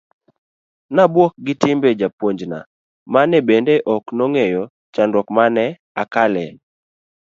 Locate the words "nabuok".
0.95-1.33